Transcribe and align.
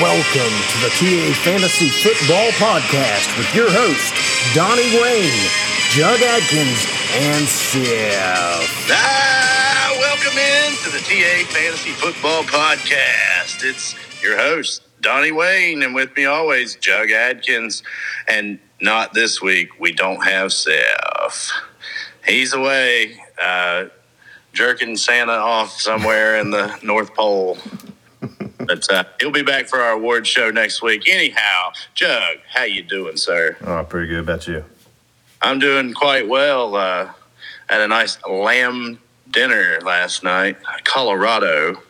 Welcome 0.00 0.54
to 0.70 0.78
the 0.78 0.90
TA 0.90 1.34
Fantasy 1.42 1.88
Football 1.88 2.50
Podcast 2.52 3.36
with 3.36 3.52
your 3.52 3.68
host, 3.68 4.14
Donnie 4.54 4.94
Wayne, 5.02 5.48
Jug 5.90 6.20
Adkins, 6.22 6.86
and 7.14 7.44
Seth. 7.48 8.90
Ah, 8.92 9.96
welcome 9.98 10.38
in 10.38 10.72
to 10.84 10.90
the 10.90 11.00
TA 11.00 11.44
Fantasy 11.52 11.90
Football 11.90 12.44
Podcast. 12.44 13.64
It's 13.64 13.96
your 14.22 14.36
host, 14.38 14.82
Donnie 15.00 15.32
Wayne, 15.32 15.82
and 15.82 15.96
with 15.96 16.14
me 16.16 16.26
always, 16.26 16.76
Jug 16.76 17.10
Adkins. 17.10 17.82
And 18.28 18.60
not 18.80 19.14
this 19.14 19.42
week, 19.42 19.80
we 19.80 19.92
don't 19.92 20.24
have 20.24 20.52
Seth. 20.52 21.50
He's 22.24 22.52
away, 22.52 23.16
uh, 23.42 23.86
jerking 24.52 24.96
Santa 24.96 25.32
off 25.32 25.72
somewhere 25.80 26.38
in 26.38 26.52
the 26.52 26.78
North 26.84 27.14
Pole. 27.14 27.58
But 28.68 28.92
uh, 28.92 29.04
he'll 29.18 29.30
be 29.32 29.42
back 29.42 29.66
for 29.66 29.80
our 29.80 29.92
award 29.92 30.26
show 30.26 30.50
next 30.50 30.82
week. 30.82 31.08
Anyhow, 31.08 31.72
Jug, 31.94 32.38
how 32.52 32.64
you 32.64 32.82
doing, 32.82 33.16
sir? 33.16 33.56
Oh, 33.64 33.82
pretty 33.82 34.08
good. 34.08 34.20
About 34.20 34.46
you? 34.46 34.62
I'm 35.40 35.58
doing 35.58 35.94
quite 35.94 36.28
well. 36.28 36.74
Uh, 36.76 37.10
had 37.68 37.80
a 37.80 37.88
nice 37.88 38.18
lamb 38.28 39.00
dinner 39.30 39.78
last 39.82 40.22
night, 40.22 40.58
Colorado 40.84 41.80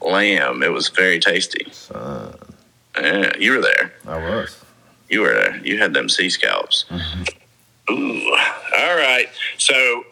lamb. 0.00 0.62
It 0.62 0.72
was 0.72 0.88
very 0.88 1.18
tasty. 1.20 1.66
Son, 1.72 2.34
Yeah, 2.96 3.32
you 3.38 3.52
were 3.52 3.60
there. 3.60 3.92
I 4.06 4.16
was. 4.18 4.64
You 5.10 5.20
were 5.20 5.34
there. 5.34 5.60
You 5.62 5.78
had 5.78 5.92
them 5.92 6.08
sea 6.08 6.30
scallops. 6.30 6.86
Ooh. 7.90 8.30
All 8.78 8.96
right. 8.96 9.26
So 9.58 10.04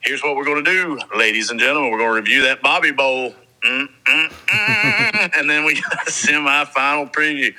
here's 0.00 0.22
what 0.22 0.34
we're 0.34 0.44
going 0.46 0.64
to 0.64 0.70
do, 0.70 0.98
ladies 1.14 1.50
and 1.50 1.60
gentlemen. 1.60 1.90
We're 1.90 1.98
going 1.98 2.10
to 2.14 2.20
review 2.22 2.42
that 2.42 2.62
Bobby 2.62 2.90
Bowl. 2.92 3.34
Mm, 3.64 3.88
mm, 4.06 4.28
mm. 4.30 5.07
And 5.38 5.48
then 5.48 5.64
we 5.64 5.74
got 5.80 6.06
a 6.06 6.10
semifinal 6.10 7.12
preview. 7.12 7.54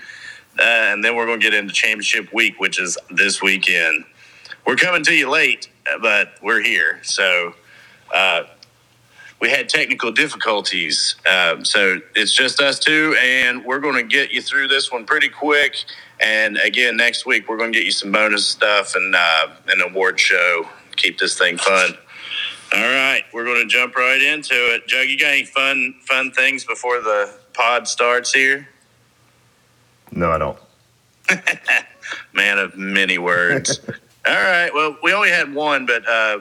Uh, 0.58 0.64
and 0.64 1.04
then 1.04 1.16
we're 1.16 1.26
going 1.26 1.40
to 1.40 1.44
get 1.44 1.54
into 1.54 1.74
championship 1.74 2.34
week, 2.34 2.60
which 2.60 2.80
is 2.80 2.98
this 3.10 3.42
weekend. 3.42 4.04
We're 4.66 4.76
coming 4.76 5.04
to 5.04 5.14
you 5.14 5.30
late, 5.30 5.70
but 6.02 6.34
we're 6.42 6.62
here. 6.62 7.00
So 7.04 7.54
uh, 8.14 8.44
we 9.40 9.50
had 9.50 9.70
technical 9.70 10.12
difficulties. 10.12 11.16
Um, 11.30 11.64
so 11.64 12.02
it's 12.16 12.34
just 12.34 12.60
us 12.62 12.78
two, 12.78 13.16
and 13.22 13.64
we're 13.64 13.80
going 13.80 13.96
to 13.96 14.04
get 14.04 14.32
you 14.32 14.42
through 14.42 14.68
this 14.68 14.92
one 14.92 15.06
pretty 15.06 15.30
quick. 15.30 15.78
And 16.20 16.58
again, 16.58 16.98
next 16.98 17.26
week, 17.26 17.48
we're 17.48 17.58
going 17.58 17.72
to 17.72 17.78
get 17.78 17.86
you 17.86 17.92
some 17.92 18.12
bonus 18.12 18.46
stuff 18.46 18.96
and 18.96 19.16
uh, 19.16 19.48
an 19.68 19.82
award 19.82 20.20
show. 20.20 20.68
Keep 20.98 21.20
this 21.20 21.38
thing 21.38 21.58
fun. 21.58 21.94
All 22.74 22.82
right, 22.82 23.24
we're 23.34 23.46
going 23.46 23.62
to 23.62 23.68
jump 23.68 23.96
right 23.96 24.22
into 24.22 24.54
it. 24.54 24.88
Jug, 24.88 25.08
you 25.08 25.18
got 25.18 25.30
any 25.30 25.46
fun 25.46 25.96
fun 26.02 26.32
things 26.32 26.66
before 26.66 27.00
the 27.02 27.39
pod 27.60 27.88
starts 27.90 28.34
here? 28.34 28.68
No, 30.12 30.32
I 30.32 30.38
don't. 30.38 30.58
Man 32.34 32.58
of 32.58 32.78
many 32.78 33.18
words. 33.18 33.80
All 34.28 34.34
right, 34.34 34.72
well, 34.74 34.98
we 35.04 35.12
only 35.14 35.30
had 35.30 35.54
one, 35.54 35.86
but 35.86 36.08
uh, 36.08 36.40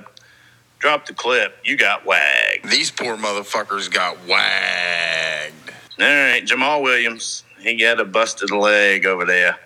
drop 0.78 1.06
the 1.06 1.14
clip. 1.14 1.58
You 1.64 1.76
got 1.76 2.06
wagged. 2.06 2.70
These 2.70 2.92
poor 2.92 3.16
motherfuckers 3.16 3.90
got 3.92 4.16
wagged. 4.26 5.54
All 5.98 6.06
right, 6.06 6.42
Jamaal 6.44 6.82
Williams. 6.82 7.44
He 7.60 7.74
got 7.74 7.98
a 8.00 8.04
busted 8.04 8.52
leg 8.52 9.04
over 9.04 9.24
there, 9.24 9.58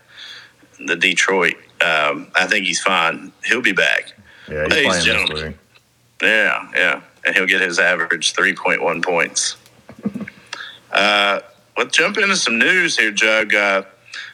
the 0.78 0.96
Detroit. 0.96 1.56
Um, 1.82 2.28
I 2.34 2.46
think 2.46 2.64
he's 2.64 2.80
fine. 2.80 3.32
He'll 3.44 3.60
be 3.60 3.72
back. 3.72 4.14
Yeah, 4.48 4.62
Ladies 4.62 4.74
he's 4.74 4.84
playing 4.84 4.88
and 4.88 4.94
this 4.96 5.04
gentlemen. 5.04 5.46
week. 5.48 5.56
Yeah, 6.22 6.70
yeah. 6.74 7.00
And 7.26 7.36
he'll 7.36 7.46
get 7.46 7.60
his 7.60 7.78
average 7.78 8.32
3.1 8.32 9.04
points. 9.04 9.56
Uh, 10.92 11.40
let's 11.76 11.96
jump 11.96 12.18
into 12.18 12.36
some 12.36 12.58
news 12.58 12.98
here, 12.98 13.10
Jug. 13.10 13.54
Uh, 13.54 13.82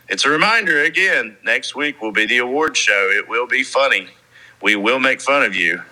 it's 0.09 0.25
a 0.25 0.29
reminder 0.31 0.83
again 0.83 1.37
next 1.45 1.77
week 1.77 2.03
will 2.03 2.13
be 2.13 2.27
the 2.27 2.39
award 2.39 2.77
show. 2.77 3.11
It 3.15 3.29
will 3.29 3.47
be 3.47 3.63
funny. 3.63 4.09
We 4.61 4.75
will 4.75 4.99
make 4.99 5.21
fun 5.21 5.45
of 5.45 5.55
you, 5.55 5.83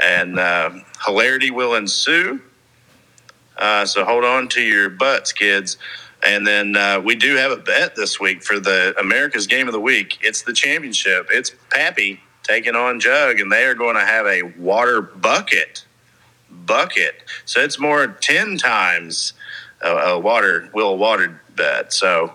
and 0.00 0.38
uh, 0.38 0.70
hilarity 1.06 1.52
will 1.52 1.74
ensue. 1.74 2.40
Uh, 3.56 3.86
so 3.86 4.04
hold 4.04 4.24
on 4.24 4.48
to 4.48 4.62
your 4.62 4.90
butts, 4.90 5.32
kids. 5.32 5.76
And 6.22 6.46
then 6.46 6.76
uh, 6.76 7.00
we 7.00 7.14
do 7.14 7.36
have 7.36 7.52
a 7.52 7.56
bet 7.56 7.94
this 7.94 8.18
week 8.18 8.42
for 8.42 8.58
the 8.58 8.94
America's 8.98 9.46
Game 9.46 9.68
of 9.68 9.72
the 9.72 9.80
Week. 9.80 10.18
It's 10.22 10.42
the 10.42 10.52
championship. 10.52 11.28
It's 11.30 11.52
Pappy 11.70 12.20
taking 12.42 12.74
on 12.74 13.00
Jug, 13.00 13.38
and 13.40 13.50
they 13.50 13.64
are 13.64 13.74
going 13.74 13.94
to 13.94 14.04
have 14.04 14.26
a 14.26 14.42
water 14.58 15.00
bucket. 15.00 15.84
Bucket. 16.50 17.22
So 17.44 17.60
it's 17.60 17.78
more 17.78 18.06
10 18.08 18.58
times 18.58 19.34
a, 19.82 19.88
a 19.90 20.18
water, 20.18 20.68
Will 20.74 20.96
Water 20.98 21.40
bet. 21.56 21.92
So 21.92 22.34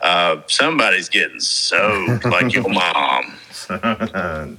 uh, 0.00 0.42
somebody's 0.46 1.08
getting 1.08 1.40
soaked 1.40 2.24
like 2.24 2.52
your 2.52 2.68
mom. 2.68 3.34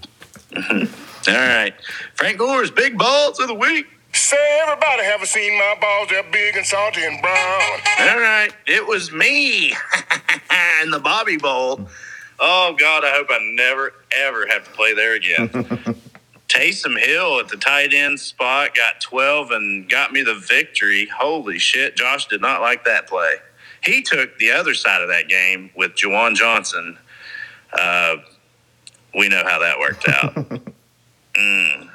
All 1.28 1.36
right. 1.36 1.74
Frank 2.16 2.38
Gore's 2.38 2.72
big 2.72 2.98
balls 2.98 3.40
of 3.40 3.48
the 3.48 3.54
week. 3.54 3.86
Say 4.14 4.60
everybody 4.64 5.04
haven't 5.04 5.28
seen 5.28 5.58
my 5.58 5.76
balls, 5.80 6.10
they're 6.10 6.24
big 6.32 6.58
and 6.58 6.66
salty 6.66 7.04
and 7.04 7.22
brown. 7.22 7.80
All 8.00 8.20
right, 8.20 8.50
it 8.66 8.88
was 8.88 9.12
me 9.12 9.68
in 10.82 10.90
the 10.90 11.00
Bobby 11.00 11.38
Bowl. 11.38 11.88
Oh 12.40 12.76
God, 12.80 13.04
I 13.04 13.12
hope 13.12 13.28
I 13.30 13.38
never 13.54 13.94
ever 14.12 14.48
have 14.48 14.64
to 14.64 14.72
play 14.72 14.96
there 14.96 15.14
again. 15.14 15.50
Taysom 16.50 17.00
Hill 17.00 17.40
at 17.40 17.48
the 17.48 17.58
tight 17.58 17.94
end 17.94 18.20
spot 18.20 18.76
got 18.76 19.00
12 19.02 19.52
and 19.52 19.90
got 19.90 20.12
me 20.12 20.24
the 20.24 20.34
victory. 20.34 21.08
Holy 21.08 21.60
shit, 21.60 21.96
Josh 21.96 22.28
did 22.28 22.42
not 22.42 22.60
like 22.60 22.86
that 22.86 23.08
play. 23.08 23.36
He 23.84 24.02
took 24.02 24.38
the 24.40 24.52
other 24.52 24.74
side 24.74 25.02
of 25.02 25.10
that 25.10 25.30
game 25.30 25.70
with 25.76 25.94
Juwan 25.94 26.36
Johnson. 26.36 26.98
Uh, 27.72 28.18
we 29.16 29.30
know 29.30 29.44
how 29.46 29.60
that 29.60 29.80
worked 29.80 30.08
out. 30.10 30.62
Mm. 31.38 31.90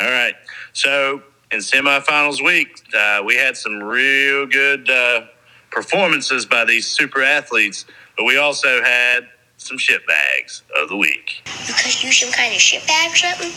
All 0.00 0.10
right. 0.10 0.34
So 0.72 1.22
in 1.52 1.60
semifinals 1.60 2.44
week, 2.44 2.82
uh, 2.98 3.22
we 3.24 3.36
had 3.36 3.56
some 3.56 3.82
real 3.82 4.46
good 4.46 4.90
uh, 4.90 5.26
performances 5.70 6.46
by 6.46 6.64
these 6.64 6.86
super 6.86 7.22
athletes, 7.22 7.84
but 8.16 8.24
we 8.24 8.38
also 8.38 8.82
had 8.82 9.28
some 9.66 9.78
shit 9.78 10.06
bags 10.06 10.62
of 10.80 10.88
the 10.88 10.96
week. 10.96 11.42
You 11.66 11.74
Because 11.74 12.04
you 12.04 12.12
some 12.12 12.30
kind 12.30 12.54
of 12.54 12.60
shit 12.60 12.86
bag 12.86 13.10
or 13.10 13.16
something? 13.16 13.50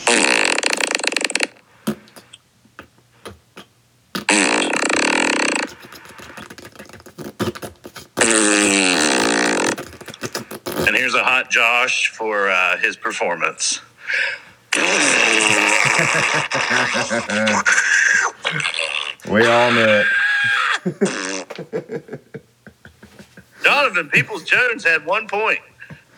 And 10.88 10.96
here's 10.96 11.14
a 11.14 11.24
hot 11.24 11.52
Josh 11.52 12.08
for 12.08 12.50
uh, 12.50 12.78
his 12.78 12.98
performance. 12.98 13.82
We 19.30 19.46
all 19.46 19.72
knew 19.72 19.86
it. 19.86 20.08
Donovan 23.64 24.10
Peoples 24.10 24.44
Jones 24.44 24.84
had 24.84 25.06
one 25.06 25.28
point. 25.28 25.60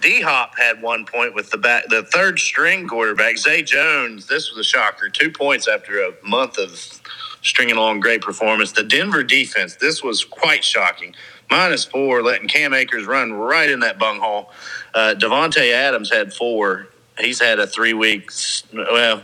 D 0.02 0.22
Hop 0.22 0.58
had 0.58 0.82
one 0.82 1.06
point 1.06 1.36
with 1.36 1.52
the 1.52 1.58
back, 1.58 1.88
the 1.90 2.04
third 2.04 2.40
string 2.40 2.88
quarterback 2.88 3.38
Zay 3.38 3.62
Jones. 3.62 4.28
This 4.28 4.50
was 4.50 4.60
a 4.60 4.64
shocker. 4.64 5.10
Two 5.10 5.32
points 5.32 5.68
after 5.68 6.02
a 6.02 6.12
month 6.24 6.58
of 6.58 7.02
stringing 7.42 7.78
along 7.78 8.00
great 8.00 8.22
performance. 8.22 8.72
The 8.72 8.84
Denver 8.84 9.24
defense. 9.24 9.76
This 9.76 10.04
was 10.04 10.24
quite 10.24 10.64
shocking. 10.64 11.16
Minus 11.50 11.86
four, 11.86 12.24
letting 12.24 12.48
Cam 12.48 12.74
Akers 12.74 13.06
run 13.06 13.34
right 13.34 13.70
in 13.70 13.82
that 13.82 14.00
bunghole. 14.00 14.52
Uh, 14.94 15.16
Davante 15.18 15.72
Adams 15.74 16.12
had 16.12 16.34
four. 16.34 16.88
He's 17.20 17.42
had 17.42 17.60
a 17.60 17.68
three 17.68 17.94
weeks. 17.94 18.64
Well, 18.74 19.24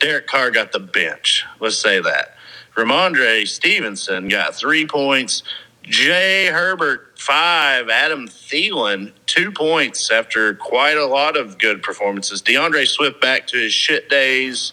Derek 0.00 0.26
Carr 0.26 0.50
got 0.50 0.72
the 0.72 0.80
bench. 0.80 1.44
Let's 1.60 1.76
say 1.76 2.00
that. 2.00 2.36
Rhamondre 2.74 3.46
Stevenson 3.46 4.28
got 4.28 4.54
three 4.54 4.86
points. 4.86 5.42
Jay 5.82 6.46
Herbert, 6.46 7.05
five. 7.16 7.88
Adam 7.88 8.28
Thielen, 8.28 9.12
two 9.26 9.50
points 9.50 10.10
after 10.10 10.54
quite 10.54 10.96
a 10.96 11.06
lot 11.06 11.36
of 11.36 11.58
good 11.58 11.82
performances. 11.82 12.40
D'Andre 12.40 12.84
Swift 12.84 13.20
back 13.20 13.46
to 13.48 13.58
his 13.58 13.72
shit 13.72 14.08
days 14.08 14.72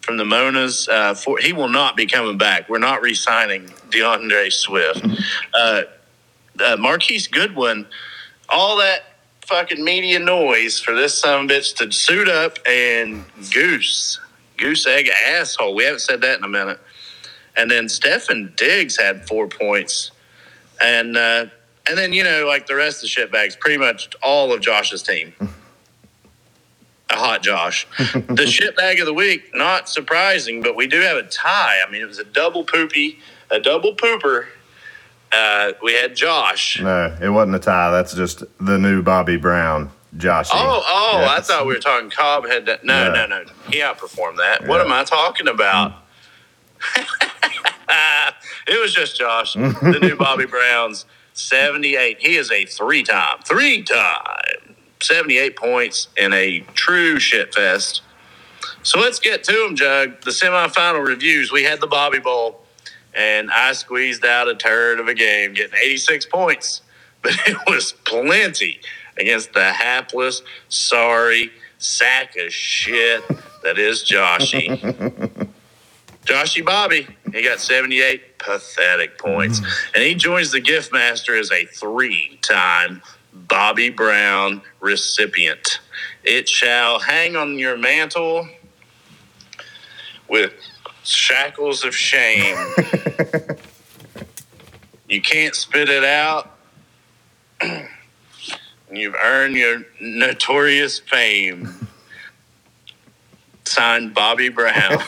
from 0.00 0.16
the 0.16 0.24
Monas. 0.24 0.88
Uh, 0.88 1.14
for, 1.14 1.38
he 1.38 1.52
will 1.52 1.68
not 1.68 1.96
be 1.96 2.06
coming 2.06 2.38
back. 2.38 2.68
We're 2.68 2.78
not 2.78 3.02
re 3.02 3.14
signing 3.14 3.70
D'Andre 3.90 4.50
Swift. 4.50 5.06
Uh, 5.54 5.82
uh, 6.64 6.76
Marquise 6.78 7.28
Goodwin, 7.28 7.86
all 8.48 8.76
that 8.78 9.04
fucking 9.46 9.82
media 9.82 10.18
noise 10.18 10.80
for 10.80 10.94
this 10.94 11.18
son 11.18 11.44
of 11.44 11.50
a 11.50 11.54
bitch 11.54 11.76
to 11.76 11.90
suit 11.90 12.28
up 12.28 12.58
and 12.66 13.24
goose, 13.52 14.20
goose 14.56 14.86
egg 14.86 15.08
asshole. 15.08 15.74
We 15.74 15.84
haven't 15.84 16.00
said 16.00 16.20
that 16.22 16.38
in 16.38 16.44
a 16.44 16.48
minute. 16.48 16.80
And 17.56 17.70
then 17.70 17.86
Stefon 17.86 18.56
Diggs 18.56 18.96
had 18.96 19.28
four 19.28 19.46
points. 19.46 20.10
And 20.82 21.16
uh, 21.16 21.46
and 21.88 21.98
then, 21.98 22.12
you 22.12 22.22
know, 22.24 22.46
like 22.46 22.66
the 22.66 22.74
rest 22.76 22.96
of 22.96 23.02
the 23.02 23.08
shitbags, 23.08 23.58
pretty 23.58 23.78
much 23.78 24.14
all 24.22 24.52
of 24.52 24.60
Josh's 24.60 25.02
team. 25.02 25.32
A 27.10 27.14
hot 27.16 27.42
Josh. 27.42 27.86
the 27.98 28.46
shitbag 28.46 29.00
of 29.00 29.06
the 29.06 29.12
week, 29.14 29.50
not 29.54 29.88
surprising, 29.88 30.62
but 30.62 30.74
we 30.76 30.86
do 30.86 31.00
have 31.00 31.16
a 31.18 31.24
tie. 31.24 31.78
I 31.86 31.90
mean, 31.90 32.00
it 32.02 32.06
was 32.06 32.18
a 32.18 32.24
double 32.24 32.64
poopy, 32.64 33.18
a 33.50 33.60
double 33.60 33.94
pooper. 33.94 34.46
uh, 35.32 35.72
we 35.82 35.92
had 35.94 36.16
Josh. 36.16 36.80
No, 36.80 37.14
it 37.20 37.28
wasn't 37.28 37.56
a 37.56 37.58
tie. 37.58 37.90
That's 37.90 38.14
just 38.14 38.44
the 38.60 38.78
new 38.78 39.02
Bobby 39.02 39.36
Brown, 39.36 39.90
Josh. 40.16 40.48
Oh, 40.52 40.82
oh, 40.86 41.26
I 41.28 41.40
thought 41.42 41.66
we 41.66 41.74
were 41.74 41.80
talking 41.80 42.08
Cobb 42.08 42.46
had 42.46 42.64
that. 42.66 42.84
No, 42.84 43.04
Yeah. 43.12 43.26
no, 43.26 43.26
no. 43.26 43.44
He 43.70 43.80
outperformed 43.80 44.38
that. 44.38 44.66
What 44.66 44.80
am 44.80 44.92
I 44.92 45.04
talking 45.04 45.48
about? 45.48 45.94
it 48.66 48.80
was 48.80 48.94
just 48.94 49.18
Josh, 49.18 49.54
the 49.54 49.98
new 50.00 50.16
Bobby 50.18 50.46
Brown's 50.46 51.04
78. 51.34 52.18
He 52.20 52.36
is 52.36 52.50
a 52.50 52.64
three 52.64 53.02
time, 53.02 53.38
three 53.44 53.82
time, 53.82 54.76
78 55.00 55.56
points 55.56 56.08
in 56.16 56.32
a 56.32 56.60
true 56.74 57.18
shit 57.18 57.54
fest. 57.54 58.02
So 58.82 59.00
let's 59.00 59.18
get 59.18 59.44
to 59.44 59.52
them, 59.52 59.76
Jug. 59.76 60.20
The 60.22 60.30
semifinal 60.30 61.06
reviews. 61.06 61.52
We 61.52 61.64
had 61.64 61.80
the 61.80 61.86
Bobby 61.86 62.18
Bowl, 62.18 62.62
and 63.14 63.50
I 63.50 63.72
squeezed 63.72 64.24
out 64.24 64.48
a 64.48 64.54
turd 64.54 65.00
of 65.00 65.08
a 65.08 65.14
game, 65.14 65.54
getting 65.54 65.76
86 65.76 66.26
points, 66.26 66.82
but 67.22 67.32
it 67.46 67.56
was 67.66 67.92
plenty 68.04 68.80
against 69.16 69.52
the 69.52 69.72
hapless, 69.72 70.42
sorry 70.68 71.50
sack 71.82 72.36
of 72.36 72.52
shit 72.52 73.24
that 73.62 73.78
is 73.78 74.04
Joshy. 74.04 74.68
Joshy 76.24 76.64
Bobby, 76.64 77.06
he 77.34 77.42
got 77.42 77.60
78 77.60 78.38
pathetic 78.38 79.18
points. 79.18 79.60
Mm. 79.60 79.66
And 79.94 80.04
he 80.04 80.14
joins 80.14 80.52
the 80.52 80.60
gift 80.60 80.92
master 80.92 81.36
as 81.36 81.50
a 81.50 81.66
three 81.66 82.38
time 82.42 83.02
Bobby 83.32 83.90
Brown 83.90 84.62
recipient. 84.80 85.80
It 86.24 86.48
shall 86.48 87.00
hang 87.00 87.36
on 87.36 87.58
your 87.58 87.76
mantle 87.76 88.48
with 90.28 90.52
shackles 91.04 91.84
of 91.84 91.94
shame. 91.94 92.56
you 95.08 95.20
can't 95.20 95.54
spit 95.54 95.88
it 95.88 96.04
out. 96.04 96.56
And 98.88 99.00
you've 99.00 99.14
earned 99.14 99.54
your 99.54 99.86
notorious 100.02 100.98
fame. 100.98 101.88
Signed 103.82 104.14
Bobby 104.14 104.48
Brown. 104.48 104.92
All 104.92 105.00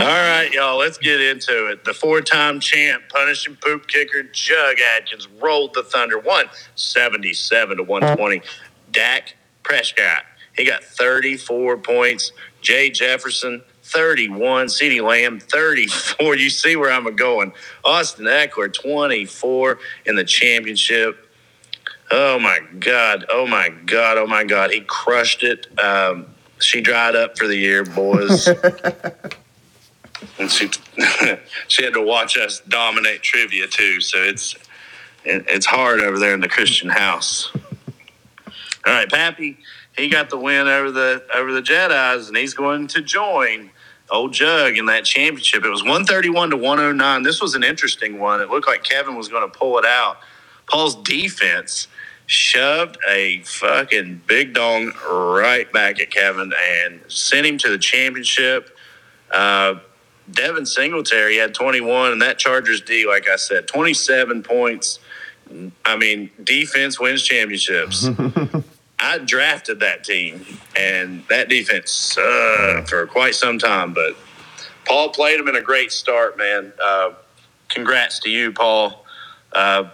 right, 0.00 0.48
y'all, 0.52 0.78
let's 0.78 0.98
get 0.98 1.20
into 1.20 1.68
it. 1.68 1.84
The 1.84 1.94
four 1.94 2.20
time 2.22 2.58
champ, 2.58 3.04
punishing 3.08 3.54
poop 3.54 3.86
kicker 3.86 4.24
Jug 4.24 4.78
Adkins 4.96 5.28
rolled 5.40 5.74
the 5.74 5.84
Thunder 5.84 6.18
177 6.18 7.76
to 7.76 7.84
120. 7.84 8.42
Dak 8.90 9.36
Prescott, 9.62 10.24
he 10.56 10.64
got 10.64 10.82
34 10.82 11.76
points. 11.78 12.32
Jay 12.62 12.90
Jefferson, 12.90 13.62
31. 13.84 14.66
CeeDee 14.66 15.06
Lamb, 15.06 15.38
34. 15.38 16.34
You 16.34 16.50
see 16.50 16.74
where 16.74 16.90
I'm 16.90 17.14
going. 17.14 17.52
Austin 17.84 18.24
Ekeler, 18.24 18.72
24 18.72 19.78
in 20.06 20.16
the 20.16 20.24
championship. 20.24 21.28
Oh 22.10 22.40
my 22.40 22.58
God. 22.80 23.24
Oh 23.30 23.46
my 23.46 23.68
God. 23.68 24.18
Oh 24.18 24.26
my 24.26 24.42
God. 24.42 24.72
He 24.72 24.80
crushed 24.80 25.44
it. 25.44 25.68
Um, 25.78 26.26
she 26.62 26.80
dried 26.80 27.16
up 27.16 27.36
for 27.36 27.46
the 27.46 27.56
year, 27.56 27.84
boys. 27.84 28.48
and 30.38 30.50
she 30.50 30.70
she 31.68 31.84
had 31.84 31.94
to 31.94 32.02
watch 32.02 32.36
us 32.36 32.60
dominate 32.68 33.22
trivia 33.22 33.66
too. 33.66 34.00
So 34.00 34.18
it's 34.18 34.54
it, 35.24 35.44
it's 35.48 35.66
hard 35.66 36.00
over 36.00 36.18
there 36.18 36.34
in 36.34 36.40
the 36.40 36.48
Christian 36.48 36.88
house. 36.88 37.50
All 38.84 38.92
right, 38.92 39.10
Pappy, 39.10 39.58
he 39.96 40.08
got 40.08 40.30
the 40.30 40.38
win 40.38 40.66
over 40.66 40.90
the 40.90 41.24
over 41.34 41.52
the 41.52 41.62
Jedi's, 41.62 42.28
and 42.28 42.36
he's 42.36 42.54
going 42.54 42.88
to 42.88 43.00
join 43.00 43.70
old 44.10 44.32
Jug 44.32 44.76
in 44.76 44.86
that 44.86 45.04
championship. 45.04 45.64
It 45.64 45.70
was 45.70 45.84
one 45.84 46.04
thirty 46.04 46.28
one 46.28 46.50
to 46.50 46.56
one 46.56 46.78
hundred 46.78 46.94
nine. 46.94 47.22
This 47.22 47.40
was 47.40 47.54
an 47.54 47.62
interesting 47.62 48.18
one. 48.18 48.40
It 48.40 48.50
looked 48.50 48.66
like 48.66 48.82
Kevin 48.82 49.16
was 49.16 49.28
going 49.28 49.48
to 49.50 49.58
pull 49.58 49.78
it 49.78 49.84
out. 49.84 50.18
Paul's 50.66 50.96
defense 51.02 51.88
shoved 52.26 52.96
a 53.08 53.42
fucking 53.42 54.22
big 54.26 54.54
dong 54.54 54.92
right 55.10 55.70
back 55.72 56.00
at 56.00 56.10
Kevin 56.10 56.52
and 56.70 57.00
sent 57.08 57.46
him 57.46 57.58
to 57.58 57.68
the 57.68 57.78
championship. 57.78 58.76
Uh, 59.30 59.76
Devin 60.30 60.66
Singletary 60.66 61.36
had 61.36 61.54
21, 61.54 62.12
and 62.12 62.22
that 62.22 62.38
Chargers 62.38 62.80
D, 62.80 63.06
like 63.06 63.28
I 63.28 63.36
said, 63.36 63.66
27 63.66 64.42
points. 64.42 64.98
I 65.84 65.96
mean, 65.96 66.30
defense 66.42 66.98
wins 66.98 67.22
championships. 67.22 68.08
I 68.98 69.18
drafted 69.18 69.80
that 69.80 70.04
team, 70.04 70.46
and 70.76 71.24
that 71.28 71.48
defense 71.48 71.90
sucked 71.90 72.88
for 72.88 73.06
quite 73.08 73.34
some 73.34 73.58
time. 73.58 73.92
But 73.92 74.16
Paul 74.84 75.10
played 75.10 75.40
him 75.40 75.48
in 75.48 75.56
a 75.56 75.60
great 75.60 75.90
start, 75.90 76.38
man. 76.38 76.72
Uh, 76.82 77.10
congrats 77.68 78.20
to 78.20 78.30
you, 78.30 78.52
Paul. 78.52 79.04
Uh, 79.52 79.90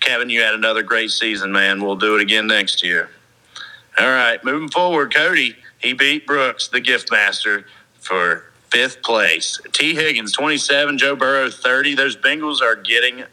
Kevin, 0.00 0.30
you 0.30 0.42
had 0.42 0.54
another 0.54 0.82
great 0.82 1.10
season, 1.10 1.52
man. 1.52 1.82
We'll 1.82 1.96
do 1.96 2.16
it 2.16 2.22
again 2.22 2.46
next 2.46 2.82
year. 2.82 3.10
All 3.98 4.06
right, 4.06 4.42
moving 4.44 4.68
forward, 4.68 5.14
Cody, 5.14 5.56
he 5.78 5.92
beat 5.92 6.26
Brooks, 6.26 6.68
the 6.68 6.80
gift 6.80 7.10
master, 7.12 7.66
for 8.00 8.44
fifth 8.70 9.02
place. 9.02 9.60
T. 9.72 9.94
Higgins, 9.94 10.32
27, 10.32 10.98
Joe 10.98 11.14
Burrow, 11.14 11.48
30. 11.48 11.94
Those 11.94 12.16
Bengals 12.16 12.60
are 12.60 12.74
getting, 12.74 13.24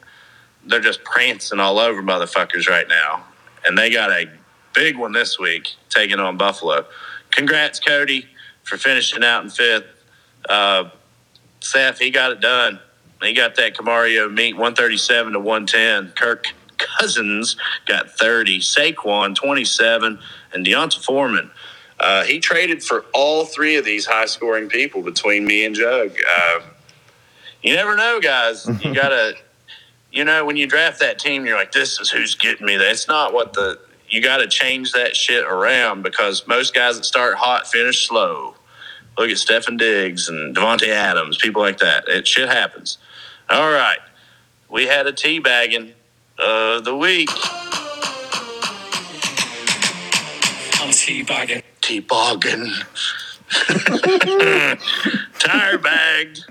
they're 0.66 0.80
just 0.80 1.04
prancing 1.04 1.60
all 1.60 1.80
over 1.80 2.04
motherfuckers 2.04 2.68
right 2.68 2.88
now. 2.88 3.24
And 3.66 3.78
they 3.78 3.90
got 3.90 4.12
a 4.12 4.26
big 4.74 4.98
one 4.98 5.14
this 5.14 5.40
week 5.40 5.76
taking 5.90 6.20
on 6.20 6.38
Buffalo. 6.38 6.86
Congrats, 7.32 7.80
Cody, 7.80 8.28
for 8.64 8.78
finishing 8.78 9.24
out 9.24 9.44
in 9.44 9.50
fifth. 9.50 9.86
Uh, 10.48 10.90
Seth, 11.60 12.00
he 12.00 12.12
got 12.12 12.32
it 12.32 12.40
done. 12.40 12.80
He 13.22 13.34
got 13.34 13.56
that 13.56 13.76
Camario 13.76 14.32
meet 14.32 14.54
137 14.54 15.34
to 15.34 15.40
110. 15.40 16.14
Kirk 16.16 16.48
Cousins 16.78 17.56
got 17.86 18.10
30. 18.12 18.60
Saquon 18.60 19.36
27, 19.36 20.20
and 20.54 20.66
D'Onta 20.66 21.04
Foreman. 21.04 21.52
Uh, 22.00 22.24
he 22.24 22.40
traded 22.40 22.84
for 22.84 23.06
all 23.14 23.46
three 23.46 23.76
of 23.76 23.86
these 23.86 24.08
high 24.08 24.26
scoring 24.26 24.68
people 24.68 25.04
between 25.04 25.46
me 25.46 25.66
and 25.66 25.76
Jug. 25.76 26.12
Uh, 26.28 26.62
you 27.62 27.76
never 27.76 27.96
know, 27.96 28.20
guys. 28.20 28.68
You 28.84 28.94
gotta, 28.96 29.36
you 30.12 30.26
know, 30.26 30.44
when 30.44 30.58
you 30.58 30.66
draft 30.66 31.00
that 31.00 31.20
team, 31.20 31.46
you're 31.46 31.58
like, 31.58 31.72
this 31.72 32.00
is 32.00 32.10
who's 32.10 32.34
getting 32.34 32.66
me. 32.66 32.78
That's 32.78 33.08
not 33.08 33.34
what 33.34 33.54
the. 33.54 33.80
You 34.10 34.22
got 34.22 34.38
to 34.38 34.48
change 34.48 34.92
that 34.92 35.16
shit 35.16 35.46
around 35.46 36.02
because 36.02 36.46
most 36.46 36.74
guys 36.74 36.98
that 36.98 37.06
start 37.06 37.36
hot 37.38 37.66
finish 37.68 38.10
slow. 38.10 38.56
Look 39.18 39.30
at 39.30 39.38
Stefon 39.38 39.78
Diggs 39.78 40.28
and 40.28 40.54
Davante 40.54 40.90
Adams, 40.90 41.38
people 41.38 41.62
like 41.62 41.78
that. 41.78 42.10
It 42.10 42.28
shit 42.28 42.50
happens. 42.50 42.98
All 43.52 43.70
right. 43.70 44.00
We 44.70 44.88
had 44.88 45.08
a 45.08 45.12
teabagging 45.12 45.92
of 46.40 46.86
the 46.86 46.96
week. 46.96 47.30
I'm 50.80 50.90
teabagging. 50.92 51.62
Teabagging. 51.82 52.72
Tire 55.40 55.78
bagged. 55.78 56.46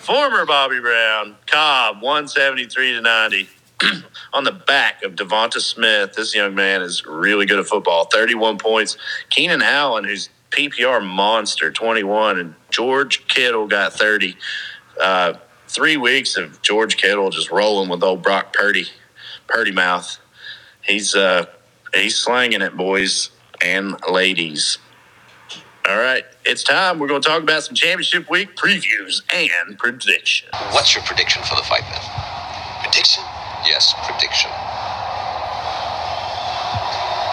Former 0.00 0.44
Bobby 0.44 0.80
Brown, 0.80 1.36
Cobb, 1.46 2.02
173 2.02 2.92
to 2.92 3.00
90. 3.00 3.48
On 4.34 4.44
the 4.44 4.52
back 4.52 5.02
of 5.02 5.14
DeVonta 5.14 5.60
Smith, 5.60 6.12
this 6.12 6.34
young 6.34 6.54
man 6.54 6.82
is 6.82 7.06
really 7.06 7.46
good 7.46 7.58
at 7.58 7.64
football. 7.64 8.04
31 8.04 8.58
points. 8.58 8.98
Keenan 9.30 9.62
Allen, 9.62 10.04
who's 10.04 10.28
PPR 10.50 11.02
monster, 11.02 11.70
21. 11.70 12.38
And 12.38 12.54
George 12.68 13.26
Kittle 13.28 13.66
got 13.66 13.94
30. 13.94 14.36
Uh, 15.00 15.34
three 15.74 15.96
weeks 15.96 16.36
of 16.36 16.62
George 16.62 16.96
Kittle 16.96 17.30
just 17.30 17.50
rolling 17.50 17.88
with 17.88 18.02
old 18.02 18.22
Brock 18.22 18.52
Purdy, 18.52 18.86
Purdy 19.48 19.72
mouth. 19.72 20.18
He's 20.82 21.14
uh, 21.14 21.46
he's 21.92 22.16
slanging 22.16 22.62
it, 22.62 22.76
boys 22.76 23.30
and 23.62 23.96
ladies. 24.08 24.78
All 25.86 25.98
right, 25.98 26.24
it's 26.46 26.62
time. 26.62 26.98
We're 26.98 27.08
going 27.08 27.20
to 27.20 27.28
talk 27.28 27.42
about 27.42 27.62
some 27.64 27.74
championship 27.74 28.30
week 28.30 28.56
previews 28.56 29.22
and 29.34 29.76
predictions. 29.78 30.50
What's 30.70 30.94
your 30.94 31.04
prediction 31.04 31.42
for 31.42 31.56
the 31.56 31.62
fight 31.62 31.82
then? 31.90 32.00
Prediction? 32.82 33.22
Yes, 33.66 33.92
prediction. 34.06 34.50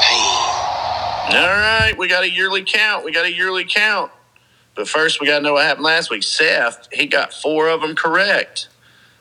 Pain. 0.02 1.38
All 1.38 1.48
right, 1.48 1.94
we 1.98 2.10
got 2.10 2.24
a 2.24 2.30
yearly 2.30 2.64
count. 2.66 3.06
We 3.06 3.14
got 3.14 3.26
a 3.26 3.34
yearly 3.34 3.64
count. 3.64 4.12
But 4.76 4.88
first, 4.88 5.20
we 5.20 5.28
got 5.28 5.40
to 5.40 5.44
know 5.44 5.54
what 5.54 5.66
happened 5.66 5.86
last 5.86 6.10
week. 6.10 6.24
Seth, 6.24 6.88
he 6.92 7.06
got 7.06 7.34
four 7.34 7.68
of 7.70 7.82
them 7.82 7.96
correct, 7.96 8.70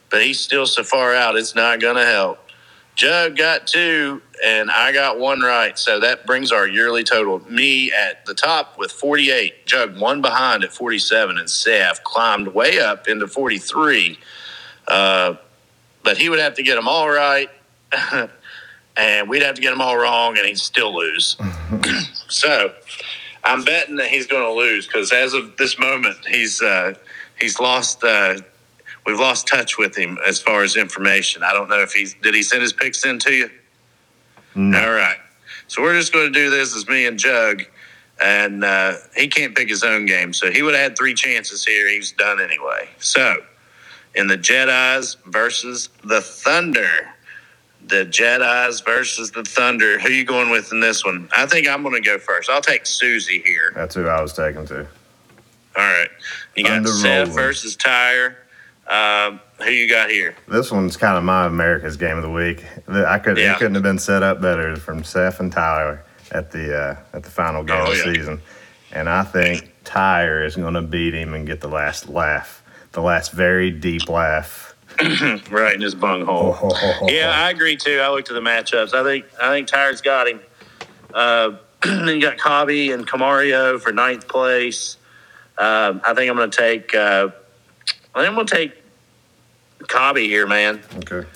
but 0.09 0.23
he's 0.23 0.40
still 0.40 0.66
so 0.66 0.83
far 0.83 1.14
out, 1.14 1.37
it's 1.37 1.54
not 1.54 1.80
going 1.80 1.97
to 1.97 2.07
help. 2.07 2.38
Jug 2.95 3.37
got 3.37 3.66
two, 3.66 4.21
and 4.45 4.71
I 4.71 4.92
got 4.92 5.19
one 5.19 5.40
right. 5.40 5.78
So 5.78 6.00
that 6.00 6.26
brings 6.26 6.52
our 6.52 6.69
yearly 6.69 7.02
total. 7.02 7.40
Me 7.50 7.90
at 7.92 8.26
the 8.26 8.35
top 8.35 8.78
with 8.78 8.92
48, 8.92 9.66
Jug 9.66 9.99
one 9.99 10.21
behind 10.21 10.64
at 10.64 10.73
47, 10.73 11.38
and 11.38 11.49
Seth 11.49 12.04
climbed 12.04 12.49
way 12.49 12.78
up 12.78 13.09
into 13.09 13.26
43. 13.26 14.19
Uh, 14.87 15.35
but 16.02 16.19
he 16.19 16.28
would 16.28 16.40
have 16.40 16.54
to 16.54 16.62
get 16.62 16.75
them 16.75 16.88
all 16.88 17.09
right, 17.09 17.49
and 18.97 19.28
we'd 19.28 19.42
have 19.42 19.54
to 19.54 19.62
get 19.62 19.71
them 19.71 19.80
all 19.80 19.97
wrong, 19.97 20.37
and 20.37 20.47
he'd 20.47 20.59
still 20.59 20.95
lose. 20.95 21.37
so 22.28 22.75
I'm 23.44 23.64
betting 23.64 23.97
that 23.97 24.09
he's 24.09 24.26
going 24.26 24.42
to 24.44 24.52
lose 24.52 24.87
because 24.87 25.12
as 25.12 25.35
of 25.35 25.56
this 25.56 25.78
moment, 25.78 26.16
he's 26.26 26.61
uh, 26.62 26.94
he's 27.40 27.59
lost. 27.59 28.04
Uh, 28.04 28.37
we've 29.06 29.18
lost 29.18 29.47
touch 29.47 29.78
with 29.78 29.97
him 29.97 30.18
as 30.26 30.40
far 30.40 30.62
as 30.62 30.76
information. 30.76 31.42
I 31.42 31.52
don't 31.52 31.68
know 31.68 31.80
if 31.80 31.92
he's 31.92 32.14
did 32.23 32.35
he 32.35 32.42
send 32.42 32.62
his 32.62 32.73
picks 32.73 33.04
in 33.04 33.18
to 33.20 33.32
you? 33.32 33.50
All 34.75 34.90
right. 34.92 35.16
So 35.68 35.82
we're 35.82 35.97
just 35.97 36.12
going 36.12 36.32
to 36.32 36.38
do 36.38 36.50
this 36.50 36.75
as 36.76 36.88
me 36.88 37.06
and 37.06 37.18
Jug, 37.18 37.62
and 38.20 38.64
uh, 38.64 38.94
he 39.16 39.28
can't 39.28 39.54
pick 39.54 39.68
his 39.68 39.85
own 39.85 40.04
game. 40.04 40.32
So 40.32 40.50
he 40.50 40.62
would 40.62 40.75
have 40.75 40.82
had 40.82 40.99
three 40.99 41.14
chances 41.14 41.64
here. 41.64 41.88
He's 41.88 42.12
done 42.12 42.40
anyway. 42.40 42.88
So 42.99 43.37
in 44.14 44.26
the 44.26 44.37
Jedi's 44.37 45.16
versus 45.26 45.88
the 46.02 46.20
Thunder, 46.20 47.09
the 47.87 48.04
Jedi's 48.06 48.80
versus 48.80 49.30
the 49.32 49.42
Thunder. 49.42 49.99
Who 49.99 50.10
you 50.10 50.25
going 50.25 50.50
with 50.50 50.72
in 50.72 50.80
this 50.80 51.04
one? 51.04 51.28
I 51.37 51.46
think 51.46 51.68
I'm 51.68 51.82
going 51.82 51.94
to 51.94 52.00
go 52.00 52.18
first. 52.18 52.49
I'll 52.50 52.60
take 52.60 52.87
Susie 52.87 53.40
here. 53.44 53.72
That's 53.75 53.94
who 53.94 54.06
I 54.06 54.20
was 54.20 54.32
taking 54.32 54.66
to. 54.66 54.80
All 54.80 54.87
right. 55.76 56.08
You 56.56 56.64
got 56.64 56.70
Thunder 56.75 56.88
Seth 56.90 57.28
rolling. 57.28 57.32
versus 57.34 57.76
Tyre. 57.76 58.37
Um, 58.88 59.40
who 59.62 59.70
you 59.70 59.88
got 59.88 60.10
here? 60.10 60.34
This 60.49 60.72
one's 60.72 60.96
kind 60.96 61.16
of 61.16 61.22
my 61.22 61.46
America's 61.46 61.96
game 61.96 62.16
of 62.16 62.22
the 62.25 62.30
week. 62.30 62.64
I 62.88 63.18
could 63.20 63.38
Yeah. 63.38 63.52
it 63.52 63.58
couldn't 63.58 63.75
have 63.75 63.84
been 63.84 63.99
set 64.00 64.22
up 64.25 64.40
better 64.40 64.75
from 64.76 65.04
Seth 65.04 65.38
and 65.38 65.52
Tyler 65.52 66.02
at 66.32 66.50
the 66.50 66.76
uh, 66.76 66.96
at 67.16 67.22
the 67.22 67.30
final 67.30 67.62
game 67.62 67.76
Oh, 67.78 67.84
of 67.84 67.90
the 67.90 68.04
yeah. 68.08 68.14
season, 68.14 68.42
and 68.90 69.08
I 69.08 69.22
think 69.22 69.72
Tyre 69.84 70.44
is 70.44 70.56
going 70.56 70.75
to 70.75 70.82
beat 70.82 71.14
him 71.14 71.34
and 71.34 71.46
get 71.46 71.60
the 71.60 71.68
last 71.68 72.08
laugh, 72.08 72.64
the 72.92 73.00
last 73.00 73.30
very 73.32 73.70
deep 73.70 74.08
laugh. 74.08 74.75
Right 75.50 75.75
in 75.75 75.80
his 75.80 75.95
bunghole. 75.95 76.75
Yeah, 77.09 77.30
I 77.30 77.50
agree 77.50 77.76
too. 77.76 78.00
I 78.00 78.11
looked 78.11 78.30
at 78.30 78.35
the 78.35 78.40
matchups. 78.40 78.92
I 78.92 79.02
think 79.02 79.25
I 79.40 79.49
think 79.49 79.66
Tyre's 79.66 80.00
got 80.00 80.28
him. 80.28 80.40
Uh, 81.14 81.57
then 81.83 82.09
you 82.09 82.21
got 82.21 82.37
Cobby 82.38 82.92
and 82.92 83.07
Camario 83.07 83.80
for 83.80 83.92
ninth 83.92 84.28
place. 84.28 84.99
Um, 85.57 86.00
I 86.07 86.14
think 86.14 86.30
I'm 86.30 86.37
going 86.37 86.50
to 86.50 86.57
take. 86.57 86.95
Uh, 86.95 87.28
I 88.14 88.19
think 88.19 88.28
I'm 88.28 88.35
going 88.35 88.47
to 88.47 88.54
take 88.54 88.83
Cobby 89.88 90.26
here, 90.26 90.47
man. 90.47 90.83
Okay, 90.97 91.26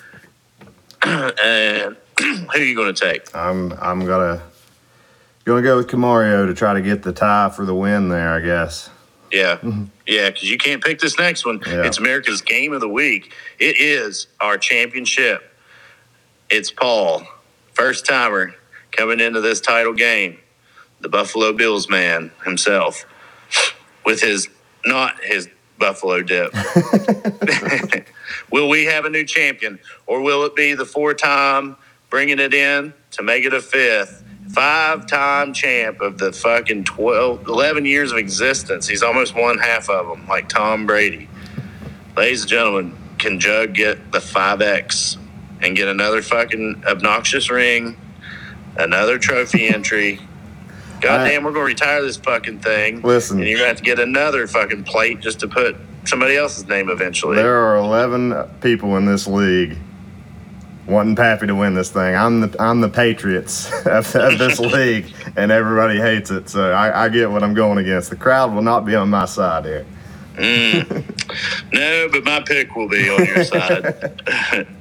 and 1.03 1.97
who 2.21 2.47
are 2.49 2.59
you 2.59 2.75
going 2.75 2.95
to 2.95 3.01
take? 3.01 3.35
I'm 3.35 3.73
I'm 3.75 4.05
gonna 4.05 4.43
gonna 5.45 5.63
go 5.63 5.77
with 5.79 5.89
Camario 5.89 6.47
to 6.47 6.55
try 6.55 6.75
to 6.75 6.83
get 6.83 7.03
the 7.03 7.13
tie 7.13 7.49
for 7.49 7.65
the 7.65 7.75
win 7.75 8.09
there. 8.09 8.35
I 8.35 8.41
guess. 8.41 8.91
Yeah, 9.35 9.57
mm-hmm. 9.57 9.85
yeah, 10.07 10.31
because 10.31 10.49
you 10.49 10.57
can't 10.57 10.83
pick 10.83 11.01
this 11.01 11.19
next 11.19 11.45
one. 11.45 11.61
Yeah. 11.67 11.85
It's 11.85 11.99
America's 11.99 12.41
Game 12.41 12.73
of 12.73 12.81
the 12.81 12.89
Week. 12.89 13.33
It 13.59 13.77
is 13.81 14.29
our 14.41 14.57
championship. 14.57 15.43
It's 16.51 16.71
Paul, 16.71 17.27
first 17.73 18.07
timer 18.07 18.55
coming 18.93 19.19
into 19.19 19.41
this 19.41 19.61
title 19.61 19.93
game, 19.93 20.39
the 21.01 21.09
Buffalo 21.09 21.53
Bills 21.53 21.89
man 21.89 22.31
himself, 22.45 23.05
with 24.07 24.21
his 24.23 24.49
not 24.87 25.19
his 25.21 25.49
Buffalo 25.79 26.23
dip. 26.23 26.55
will 28.53 28.69
we 28.69 28.85
have 28.85 29.05
a 29.05 29.11
new 29.11 29.25
champion, 29.25 29.81
or 30.07 30.21
will 30.21 30.45
it 30.45 30.55
be 30.55 30.75
the 30.75 30.87
four-time 30.87 31.77
bringing 32.09 32.39
it 32.39 32.55
in 32.55 32.95
to 33.11 33.23
make 33.25 33.45
it 33.45 33.53
a 33.53 33.61
fifth? 33.61 34.24
Five-time 34.55 35.53
champ 35.53 36.01
of 36.01 36.19
the 36.19 36.33
fucking 36.33 36.85
12, 36.85 37.49
11 37.49 37.85
years 37.87 38.13
of 38.13 38.19
existence. 38.19 38.87
He's 38.87 39.03
almost 39.03 39.35
one 39.35 39.59
half 39.59 39.91
of 39.91 40.07
them, 40.07 40.29
like 40.29 40.49
Tom 40.49 40.87
Brady. 40.87 41.29
Ladies 42.17 42.43
and 42.43 42.51
gentlemen, 42.51 42.97
can 43.19 43.41
Jug 43.41 43.75
get 43.75 44.13
the 44.13 44.21
5X 44.21 45.17
and 45.61 45.77
get 45.77 45.89
another 45.89 46.23
fucking 46.23 46.85
obnoxious 46.87 47.51
ring, 47.51 47.97
another 48.77 49.19
trophy 49.19 49.67
entry? 49.75 50.21
Goddamn, 51.01 51.43
we're 51.43 51.53
going 51.53 51.67
to 51.67 51.73
retire 51.73 52.01
this 52.03 52.17
fucking 52.17 52.61
thing. 52.61 53.03
Listen. 53.03 53.39
And 53.39 53.49
you're 53.49 53.59
going 53.59 53.67
to 53.67 53.75
have 53.75 53.79
to 53.79 53.83
get 53.83 53.99
another 53.99 54.47
fucking 54.47 54.85
plate 54.85 55.19
just 55.19 55.41
to 55.41 55.49
put 55.49 55.77
somebody 56.05 56.37
else's 56.37 56.69
name 56.69 56.91
eventually. 56.91 57.37
There 57.37 57.57
are 57.57 57.77
11 57.77 58.35
people 58.61 58.97
in 58.97 59.05
this 59.05 59.27
league 59.27 59.77
wanting 60.87 61.17
Pappy 61.17 61.47
to 61.47 61.55
win 61.55 61.75
this 61.75 61.91
thing. 61.91 62.15
I'm 62.15 62.41
the 62.41 62.57
I'm 62.61 62.81
the 62.81 62.89
Patriots 62.89 63.73
of, 63.87 64.15
of 64.15 64.39
this 64.39 64.59
league, 64.61 65.13
and 65.37 65.51
everybody 65.51 65.99
hates 65.99 66.31
it. 66.31 66.49
So 66.49 66.73
I, 66.73 67.05
I 67.05 67.09
get 67.09 67.31
what 67.31 67.43
I'm 67.43 67.55
going 67.55 67.79
against. 67.79 68.11
The 68.11 68.17
crowd 68.17 68.55
will 68.55 68.63
not 68.63 68.85
be 68.85 68.95
on 68.95 69.11
my 69.11 69.25
side 69.25 69.65
here. 69.65 69.87
No, 71.73 72.09
but 72.13 72.23
my 72.25 72.41
pick 72.41 72.77
will 72.77 72.89
be 72.89 73.09
on 73.09 73.25
your 73.25 73.45
side. 73.45 74.21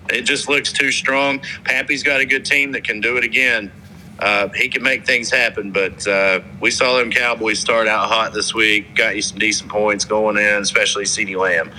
it 0.09 0.21
just 0.21 0.49
looks 0.49 0.71
too 0.71 0.91
strong. 0.91 1.41
Pappy's 1.63 2.03
got 2.03 2.19
a 2.21 2.25
good 2.25 2.45
team 2.45 2.73
that 2.73 2.83
can 2.83 3.01
do 3.01 3.17
it 3.17 3.23
again. 3.23 3.71
Uh, 4.19 4.49
he 4.49 4.69
can 4.69 4.83
make 4.83 5.05
things 5.05 5.31
happen, 5.31 5.71
but 5.71 6.05
uh, 6.07 6.41
we 6.59 6.69
saw 6.69 6.97
them 6.97 7.11
Cowboys 7.11 7.59
start 7.59 7.87
out 7.87 8.07
hot 8.09 8.33
this 8.33 8.53
week. 8.53 8.95
Got 8.95 9.15
you 9.15 9.21
some 9.21 9.39
decent 9.39 9.69
points 9.69 10.05
going 10.05 10.37
in, 10.37 10.61
especially 10.61 11.05
CeeDee 11.05 11.37
Lamb. 11.37 11.71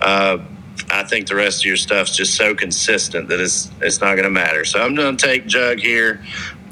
Uh, 0.00 0.38
I 0.90 1.04
think 1.04 1.28
the 1.28 1.34
rest 1.34 1.60
of 1.62 1.66
your 1.66 1.76
stuff's 1.76 2.16
just 2.16 2.34
so 2.34 2.54
consistent 2.54 3.28
that 3.28 3.40
it's 3.40 3.70
it's 3.80 4.00
not 4.00 4.14
going 4.14 4.24
to 4.24 4.30
matter. 4.30 4.64
So 4.64 4.80
I'm 4.82 4.94
going 4.94 5.16
to 5.16 5.26
take 5.26 5.46
Jug 5.46 5.78
here. 5.78 6.22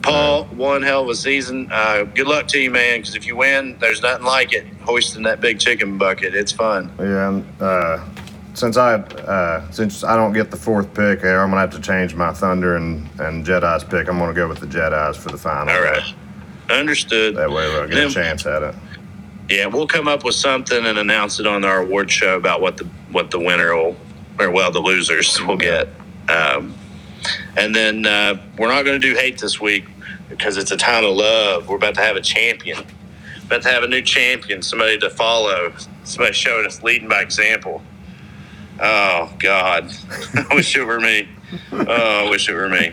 Paul, 0.02 0.44
one 0.46 0.82
hell 0.82 1.02
of 1.02 1.08
a 1.08 1.14
season. 1.16 1.68
Uh, 1.72 2.04
good 2.04 2.28
luck 2.28 2.46
to 2.48 2.58
you, 2.60 2.70
man. 2.70 3.00
Because 3.00 3.16
if 3.16 3.26
you 3.26 3.34
win, 3.36 3.76
there's 3.80 4.02
nothing 4.02 4.25
like 4.25 4.52
it. 4.52 4.64
Hoisting 4.82 5.25
that 5.25 5.40
big 5.40 5.58
chicken 5.58 5.98
bucket, 5.98 6.34
it's 6.34 6.52
fun. 6.52 6.92
Yeah, 7.00 7.42
uh, 7.64 8.08
since 8.54 8.76
I 8.76 8.94
uh, 8.94 9.68
since 9.72 10.04
I 10.04 10.16
don't 10.16 10.32
get 10.32 10.50
the 10.52 10.56
fourth 10.56 10.94
pick 10.94 11.22
there, 11.22 11.40
I'm 11.42 11.50
gonna 11.50 11.60
have 11.60 11.70
to 11.72 11.80
change 11.80 12.14
my 12.14 12.32
Thunder 12.32 12.76
and 12.76 13.08
and 13.18 13.44
Jedi's 13.44 13.82
pick. 13.84 14.08
I'm 14.08 14.18
gonna 14.18 14.32
go 14.32 14.46
with 14.48 14.60
the 14.60 14.66
Jedi's 14.66 15.16
for 15.16 15.30
the 15.30 15.38
final. 15.38 15.75
All 15.75 15.82
right. 15.82 16.14
Understood. 16.70 17.36
That 17.36 17.50
way 17.50 17.66
we'll 17.68 17.86
get 17.88 17.96
Then- 17.96 18.06
a 18.08 18.10
chance 18.10 18.46
at 18.46 18.62
it. 18.62 18.75
Yeah, 19.48 19.66
we'll 19.66 19.86
come 19.86 20.08
up 20.08 20.24
with 20.24 20.34
something 20.34 20.86
and 20.86 20.98
announce 20.98 21.38
it 21.38 21.46
on 21.46 21.64
our 21.64 21.82
award 21.82 22.10
show 22.10 22.36
about 22.36 22.60
what 22.60 22.76
the 22.78 22.84
what 23.12 23.30
the 23.30 23.38
winner 23.38 23.74
will, 23.76 23.96
or 24.40 24.50
well, 24.50 24.72
the 24.72 24.80
losers 24.80 25.40
will 25.46 25.56
get. 25.56 25.88
Um, 26.28 26.74
and 27.56 27.74
then 27.74 28.06
uh, 28.06 28.40
we're 28.58 28.68
not 28.68 28.84
going 28.84 29.00
to 29.00 29.08
do 29.08 29.14
hate 29.14 29.38
this 29.38 29.60
week 29.60 29.84
because 30.28 30.56
it's 30.56 30.72
a 30.72 30.76
time 30.76 31.04
of 31.04 31.14
love. 31.14 31.68
We're 31.68 31.76
about 31.76 31.94
to 31.94 32.00
have 32.00 32.16
a 32.16 32.20
champion. 32.20 32.84
About 33.44 33.62
to 33.62 33.68
have 33.68 33.84
a 33.84 33.88
new 33.88 34.02
champion, 34.02 34.62
somebody 34.62 34.98
to 34.98 35.10
follow, 35.10 35.72
somebody 36.02 36.34
showing 36.34 36.66
us 36.66 36.82
leading 36.82 37.08
by 37.08 37.22
example. 37.22 37.82
Oh 38.80 39.32
God, 39.38 39.92
I 40.50 40.54
wish 40.54 40.76
it 40.76 40.84
were 40.84 41.00
me. 41.00 41.28
Oh, 41.72 42.26
I 42.26 42.30
wish 42.30 42.48
it 42.48 42.54
were 42.54 42.68
me. 42.68 42.92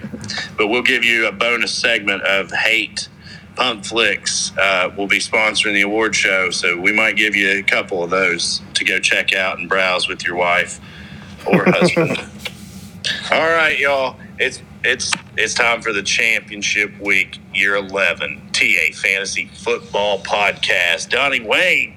But 0.57 0.67
we'll 0.67 0.83
give 0.83 1.03
you 1.03 1.27
a 1.27 1.31
bonus 1.31 1.73
segment 1.73 2.21
of 2.21 2.51
hate. 2.51 3.09
Pump 3.55 3.85
Flicks 3.85 4.51
uh, 4.57 4.91
will 4.97 5.07
be 5.07 5.19
sponsoring 5.19 5.73
the 5.73 5.81
award 5.81 6.15
show, 6.15 6.49
so 6.49 6.79
we 6.79 6.91
might 6.91 7.15
give 7.15 7.35
you 7.35 7.51
a 7.59 7.63
couple 7.63 8.03
of 8.03 8.09
those 8.09 8.61
to 8.73 8.83
go 8.83 8.99
check 8.99 9.33
out 9.33 9.59
and 9.59 9.69
browse 9.69 10.07
with 10.07 10.25
your 10.25 10.35
wife 10.35 10.79
or 11.45 11.63
husband. 11.67 12.17
All 13.31 13.49
right, 13.49 13.77
y'all. 13.77 14.17
It's 14.39 14.61
it's 14.83 15.11
it's 15.37 15.53
time 15.53 15.81
for 15.81 15.93
the 15.93 16.03
championship 16.03 16.99
week, 16.99 17.39
year 17.53 17.75
eleven, 17.75 18.41
TA 18.51 18.93
Fantasy 18.93 19.47
Football 19.47 20.19
Podcast. 20.19 21.09
Donnie 21.09 21.41
Wayne 21.41 21.95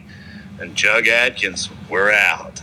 and 0.60 0.75
Jug 0.75 1.08
Adkins, 1.08 1.70
we're 1.88 2.12
out. 2.12 2.62